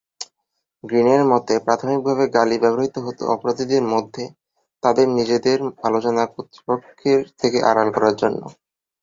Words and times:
গ্রিনের 0.83 1.23
মতে 1.31 1.53
প্রাথমিকভাবে 1.65 2.25
গালি 2.35 2.57
ব্যবহৃত 2.59 2.95
হতো 3.05 3.23
অপরাধীদের 3.33 3.83
মধ্যে, 3.93 4.23
তাদের 4.83 5.07
নিজেদের 5.17 5.57
আলোচনা 5.87 6.23
কর্তৃপক্ষের 6.33 7.21
থেকে 7.39 7.57
আড়াল 7.69 7.87
করার 7.95 8.15
জন্য। 8.21 8.41